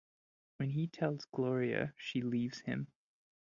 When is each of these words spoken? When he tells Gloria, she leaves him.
When 0.57 0.71
he 0.71 0.87
tells 0.87 1.25
Gloria, 1.25 1.93
she 1.95 2.23
leaves 2.23 2.61
him. 2.61 2.87